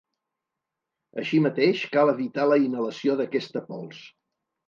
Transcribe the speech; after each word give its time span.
Així 1.23 1.41
mateix, 1.47 1.83
cal 1.97 2.11
evitar 2.15 2.47
la 2.53 2.59
inhalació 2.63 3.17
d'aquesta 3.21 3.63
pols. 3.71 4.01